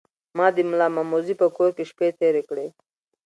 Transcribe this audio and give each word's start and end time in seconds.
ما 0.37 0.47
د 0.55 0.57
ملامموزي 0.69 1.33
په 1.41 1.47
کور 1.55 1.69
کې 1.77 1.83
شپې 1.91 2.07
تیرې 2.19 2.43
کړې. 2.49 2.67